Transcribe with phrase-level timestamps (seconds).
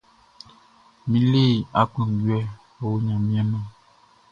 [1.09, 1.43] Mi le
[1.81, 2.39] akloundjouê
[2.85, 3.65] oh Gnanmien nou.